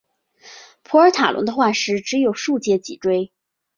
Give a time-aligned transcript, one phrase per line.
[0.81, 3.31] 普尔塔龙的化石只有数节脊椎。